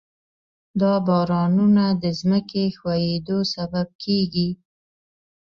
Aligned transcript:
دا 0.81 0.93
بارانونه 1.07 1.85
د 2.03 2.05
ځمکې 2.19 2.63
ښویېدو 2.77 3.37
سبب 3.53 3.87
کېږي. 4.03 4.49